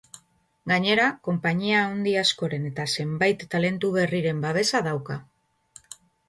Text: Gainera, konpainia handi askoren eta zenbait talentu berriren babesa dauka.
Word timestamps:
Gainera, 0.69 1.03
konpainia 1.27 1.83
handi 1.89 2.13
askoren 2.21 2.65
eta 2.69 2.85
zenbait 2.95 3.45
talentu 3.53 3.93
berriren 3.99 4.41
babesa 4.47 4.83
dauka. 4.89 5.21